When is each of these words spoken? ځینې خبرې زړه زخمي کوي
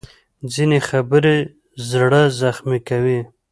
ځینې 0.53 0.79
خبرې 0.89 1.37
زړه 1.89 2.21
زخمي 2.39 2.79
کوي 2.89 3.19